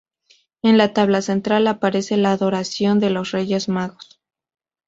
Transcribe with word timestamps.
En 0.63 0.79
la 0.79 0.93
tabla 0.93 1.21
central 1.21 1.67
aparece 1.67 2.17
la 2.17 2.31
Adoración 2.31 2.99
de 2.99 3.11
los 3.11 3.29
Reyes 3.29 3.69
Magos. 3.69 4.19